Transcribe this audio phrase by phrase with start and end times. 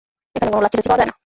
[0.37, 1.15] এখানে কোনো লাচ্ছি-টাচ্ছি পাওয়া যায় না।